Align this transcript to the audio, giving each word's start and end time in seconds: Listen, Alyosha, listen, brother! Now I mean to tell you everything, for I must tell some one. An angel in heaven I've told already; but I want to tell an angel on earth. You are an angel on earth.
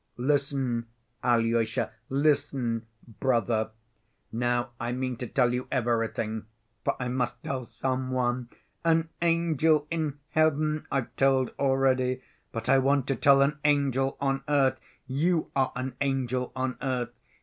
Listen, 0.17 0.87
Alyosha, 1.23 1.91
listen, 2.09 2.87
brother! 3.19 3.69
Now 4.31 4.71
I 4.79 4.93
mean 4.93 5.15
to 5.17 5.27
tell 5.27 5.53
you 5.53 5.67
everything, 5.71 6.47
for 6.83 6.95
I 6.99 7.07
must 7.07 7.43
tell 7.43 7.65
some 7.65 8.09
one. 8.09 8.49
An 8.83 9.09
angel 9.21 9.85
in 9.91 10.17
heaven 10.31 10.87
I've 10.91 11.15
told 11.17 11.51
already; 11.59 12.23
but 12.51 12.67
I 12.67 12.79
want 12.79 13.05
to 13.09 13.15
tell 13.15 13.43
an 13.43 13.59
angel 13.63 14.17
on 14.19 14.43
earth. 14.49 14.79
You 15.05 15.51
are 15.55 15.71
an 15.75 15.93
angel 16.01 16.51
on 16.55 16.77
earth. 16.81 17.11